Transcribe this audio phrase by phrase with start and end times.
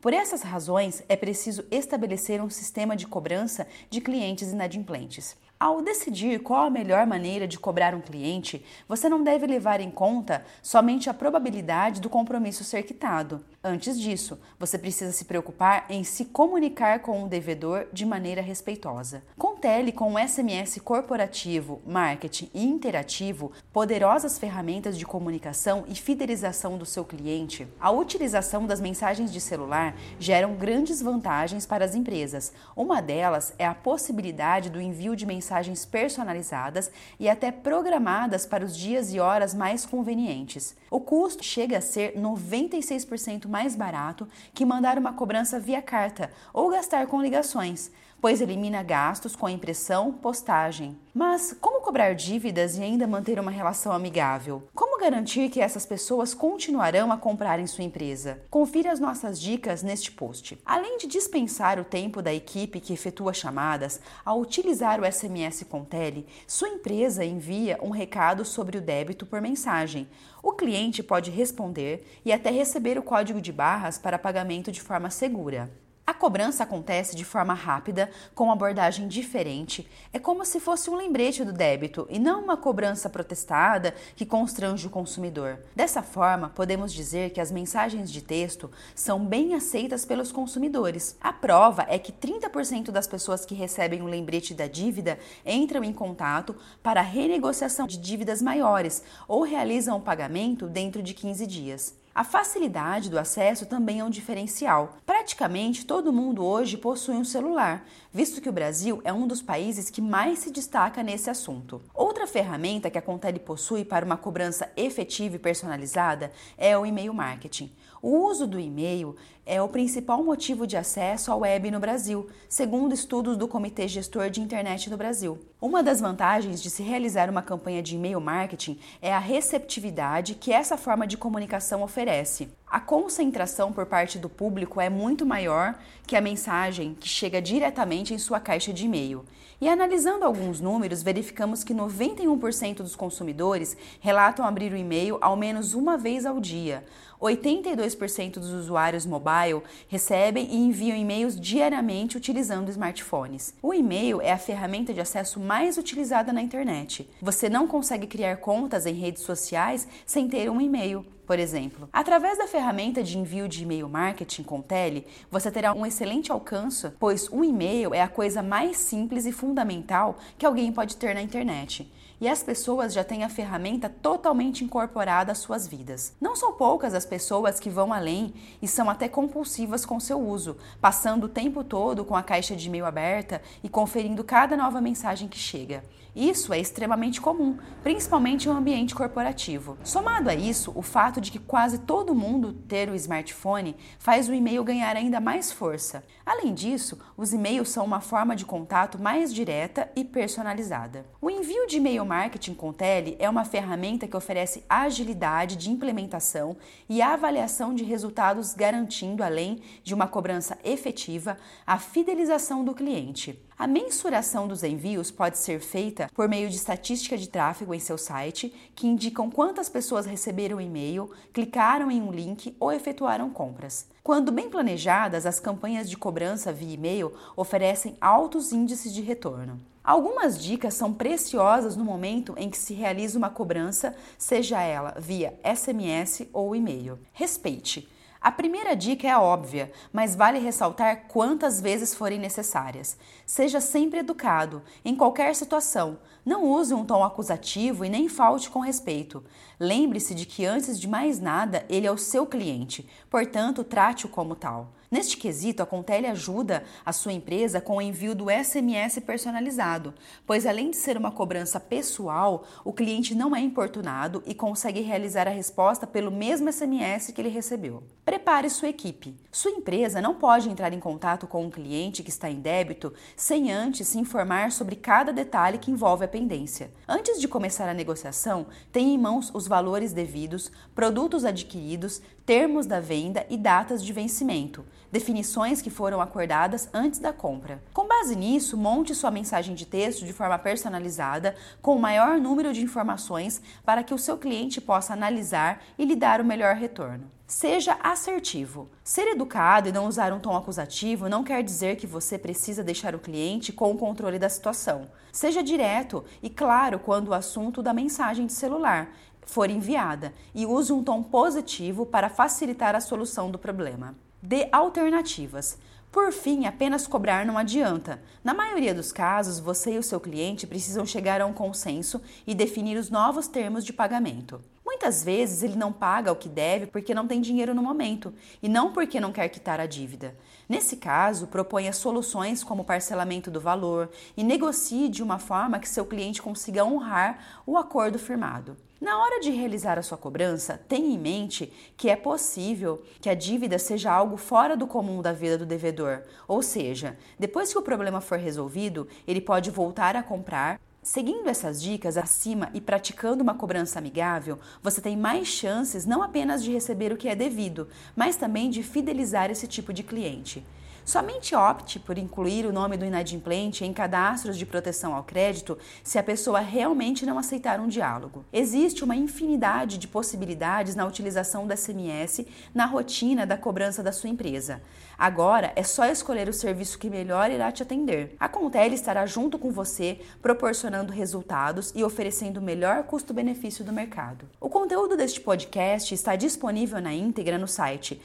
[0.00, 5.36] Por essas razões, é preciso estabelecer um sistema de cobrança de clientes inadimplentes.
[5.62, 9.90] Ao decidir qual a melhor maneira de cobrar um cliente, você não deve levar em
[9.90, 13.44] conta somente a probabilidade do compromisso ser quitado.
[13.62, 19.22] Antes disso, você precisa se preocupar em se comunicar com o devedor de maneira respeitosa.
[19.36, 26.86] Contele com o SMS corporativo, marketing e interativo poderosas ferramentas de comunicação e fidelização do
[26.86, 27.68] seu cliente.
[27.78, 32.54] A utilização das mensagens de celular geram grandes vantagens para as empresas.
[32.74, 38.64] Uma delas é a possibilidade do envio de mensagens mensagens personalizadas e até programadas para
[38.64, 40.76] os dias e horas mais convenientes.
[40.88, 46.70] O custo chega a ser 96% mais barato que mandar uma cobrança via carta ou
[46.70, 47.90] gastar com ligações
[48.20, 50.94] pois elimina gastos com impressão, postagem.
[51.12, 54.62] Mas como cobrar dívidas e ainda manter uma relação amigável?
[54.72, 58.40] Como garantir que essas pessoas continuarão a comprar em sua empresa?
[58.48, 60.56] Confira as nossas dicas neste post.
[60.64, 66.28] Além de dispensar o tempo da equipe que efetua chamadas, ao utilizar o SMS Contele,
[66.46, 70.06] sua empresa envia um recado sobre o débito por mensagem.
[70.40, 75.10] O cliente pode responder e até receber o código de barras para pagamento de forma
[75.10, 75.68] segura.
[76.10, 79.88] A cobrança acontece de forma rápida, com abordagem diferente.
[80.12, 84.88] É como se fosse um lembrete do débito e não uma cobrança protestada que constrange
[84.88, 85.60] o consumidor.
[85.72, 91.16] Dessa forma, podemos dizer que as mensagens de texto são bem aceitas pelos consumidores.
[91.20, 95.16] A prova é que 30% das pessoas que recebem o lembrete da dívida
[95.46, 101.46] entram em contato para renegociação de dívidas maiores ou realizam o pagamento dentro de 15
[101.46, 102.00] dias.
[102.20, 104.98] A facilidade do acesso também é um diferencial.
[105.06, 107.82] Praticamente todo mundo hoje possui um celular,
[108.12, 111.80] visto que o Brasil é um dos países que mais se destaca nesse assunto.
[111.94, 117.14] Outra ferramenta que a Contele possui para uma cobrança efetiva e personalizada é o e-mail
[117.14, 117.72] marketing.
[118.02, 122.94] O uso do e-mail é o principal motivo de acesso ao web no Brasil, segundo
[122.94, 125.38] estudos do Comitê Gestor de Internet do Brasil.
[125.60, 130.50] Uma das vantagens de se realizar uma campanha de e-mail marketing é a receptividade que
[130.50, 132.48] essa forma de comunicação oferece.
[132.70, 135.74] A concentração por parte do público é muito maior
[136.06, 139.24] que a mensagem que chega diretamente em sua caixa de e-mail.
[139.60, 145.74] E analisando alguns números, verificamos que 91% dos consumidores relatam abrir o e-mail ao menos
[145.74, 146.84] uma vez ao dia.
[147.20, 153.52] 82% dos usuários mobile recebem e enviam e-mails diariamente utilizando smartphones.
[153.60, 157.10] O e-mail é a ferramenta de acesso mais utilizada na internet.
[157.20, 161.04] Você não consegue criar contas em redes sociais sem ter um e-mail.
[161.30, 161.88] Por exemplo.
[161.92, 166.90] Através da ferramenta de envio de e-mail marketing com Tele, você terá um excelente alcance,
[166.98, 171.22] pois o e-mail é a coisa mais simples e fundamental que alguém pode ter na
[171.22, 171.88] internet
[172.20, 176.14] e as pessoas já têm a ferramenta totalmente incorporada às suas vidas.
[176.20, 180.56] Não são poucas as pessoas que vão além e são até compulsivas com seu uso,
[180.80, 185.28] passando o tempo todo com a caixa de e-mail aberta e conferindo cada nova mensagem
[185.28, 185.82] que chega.
[186.14, 189.78] Isso é extremamente comum, principalmente em um ambiente corporativo.
[189.84, 194.34] Somado a isso, o fato de que quase todo mundo ter o smartphone faz o
[194.34, 196.02] e-mail ganhar ainda mais força.
[196.26, 201.06] Além disso, os e-mails são uma forma de contato mais direta e personalizada.
[201.20, 206.56] O envio de e-mail marketing com tele é uma ferramenta que oferece agilidade de implementação
[206.88, 213.40] e avaliação de resultados, garantindo, além de uma cobrança efetiva, a fidelização do cliente.
[213.60, 217.98] A mensuração dos envios pode ser feita por meio de estatística de tráfego em seu
[217.98, 223.86] site, que indicam quantas pessoas receberam e-mail, clicaram em um link ou efetuaram compras.
[224.02, 229.60] Quando bem planejadas, as campanhas de cobrança via e-mail oferecem altos índices de retorno.
[229.84, 235.38] Algumas dicas são preciosas no momento em que se realiza uma cobrança, seja ela via
[235.44, 236.98] SMS ou e-mail.
[237.12, 237.86] Respeite.
[238.22, 242.98] A primeira dica é óbvia, mas vale ressaltar quantas vezes forem necessárias.
[243.24, 245.98] Seja sempre educado, em qualquer situação.
[246.30, 249.24] Não use um tom acusativo e nem falte com respeito.
[249.58, 254.36] Lembre-se de que, antes de mais nada, ele é o seu cliente, portanto, trate-o como
[254.36, 254.72] tal.
[254.90, 259.94] Neste quesito, a Contele ajuda a sua empresa com o envio do SMS personalizado,
[260.26, 265.28] pois além de ser uma cobrança pessoal, o cliente não é importunado e consegue realizar
[265.28, 267.84] a resposta pelo mesmo SMS que ele recebeu.
[268.04, 269.16] Prepare sua equipe.
[269.30, 273.52] Sua empresa não pode entrar em contato com um cliente que está em débito sem
[273.52, 276.70] antes se informar sobre cada detalhe que envolve a pendência.
[276.86, 282.78] Antes de começar a negociação, tenha em mãos os valores devidos, produtos adquiridos, termos da
[282.78, 284.62] venda e datas de vencimento,
[284.92, 287.62] definições que foram acordadas antes da compra.
[287.72, 292.52] Com base nisso, monte sua mensagem de texto de forma personalizada, com o maior número
[292.52, 297.10] de informações para que o seu cliente possa analisar e lhe dar o melhor retorno.
[297.30, 298.68] Seja assertivo.
[298.82, 302.92] Ser educado e não usar um tom acusativo não quer dizer que você precisa deixar
[302.92, 304.90] o cliente com o controle da situação.
[305.12, 308.90] Seja direto e claro quando o assunto da mensagem de celular
[309.22, 313.94] for enviada e use um tom positivo para facilitar a solução do problema.
[314.20, 315.56] Dê alternativas.
[315.92, 318.02] Por fim, apenas cobrar não adianta.
[318.24, 322.34] Na maioria dos casos, você e o seu cliente precisam chegar a um consenso e
[322.34, 324.40] definir os novos termos de pagamento.
[324.80, 328.48] Muitas vezes ele não paga o que deve porque não tem dinheiro no momento e
[328.48, 330.16] não porque não quer quitar a dívida.
[330.48, 335.84] Nesse caso, proponha soluções como parcelamento do valor e negocie de uma forma que seu
[335.84, 338.56] cliente consiga honrar o acordo firmado.
[338.80, 343.14] Na hora de realizar a sua cobrança, tenha em mente que é possível que a
[343.14, 347.62] dívida seja algo fora do comum da vida do devedor, ou seja, depois que o
[347.62, 350.58] problema for resolvido, ele pode voltar a comprar.
[350.82, 356.42] Seguindo essas dicas acima e praticando uma cobrança amigável, você tem mais chances não apenas
[356.42, 360.42] de receber o que é devido, mas também de fidelizar esse tipo de cliente.
[360.84, 365.98] Somente opte por incluir o nome do inadimplente em cadastros de proteção ao crédito se
[365.98, 368.24] a pessoa realmente não aceitar um diálogo.
[368.32, 374.10] Existe uma infinidade de possibilidades na utilização do SMS na rotina da cobrança da sua
[374.10, 374.62] empresa.
[374.98, 378.16] Agora é só escolher o serviço que melhor irá te atender.
[378.18, 384.28] A Contele estará junto com você, proporcionando resultados e oferecendo o melhor custo-benefício do mercado.
[384.40, 388.00] O conteúdo deste podcast está disponível na íntegra no site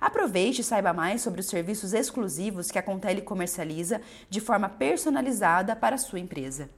[0.00, 5.74] Aproveite e saiba mais sobre os serviços exclusivos que a Contele comercializa de forma personalizada
[5.74, 6.68] para a sua empresa.